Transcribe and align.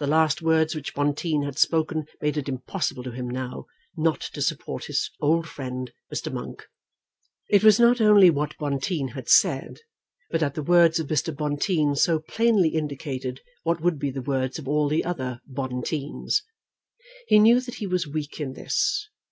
The 0.00 0.08
last 0.08 0.42
words 0.42 0.74
which 0.74 0.92
Bonteen 0.92 1.44
had 1.44 1.56
spoken 1.56 2.06
made 2.20 2.36
it 2.36 2.48
impossible 2.48 3.04
to 3.04 3.12
him 3.12 3.30
now 3.30 3.66
not 3.96 4.20
to 4.32 4.42
support 4.42 4.86
his 4.86 5.08
old 5.20 5.46
friend 5.48 5.92
Mr. 6.12 6.32
Monk. 6.32 6.66
It 7.48 7.62
was 7.62 7.78
not 7.78 8.00
only 8.00 8.28
what 8.28 8.58
Bonteen 8.58 9.10
had 9.12 9.28
said, 9.28 9.78
but 10.32 10.40
that 10.40 10.54
the 10.56 10.64
words 10.64 10.98
of 10.98 11.06
Mr. 11.06 11.32
Bonteen 11.32 11.94
so 11.94 12.18
plainly 12.18 12.70
indicated 12.70 13.40
what 13.62 13.80
would 13.80 14.00
be 14.00 14.10
the 14.10 14.20
words 14.22 14.58
of 14.58 14.66
all 14.66 14.88
the 14.88 15.04
other 15.04 15.40
Bonteens. 15.46 16.42
He 17.28 17.38
knew 17.38 17.60
that 17.60 17.76
he 17.76 17.86
was 17.86 18.04
weak 18.04 18.40
in 18.40 18.54
this. 18.54 19.08